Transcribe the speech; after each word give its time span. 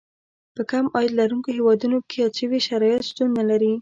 په 0.55 0.61
کم 0.71 0.85
عاید 0.93 1.11
لرونکو 1.19 1.49
هېوادونو 1.57 1.97
کې 2.07 2.15
یاد 2.21 2.33
شوي 2.39 2.59
شرایط 2.67 3.01
شتون 3.09 3.29
نه 3.37 3.43
لري. 3.49 3.69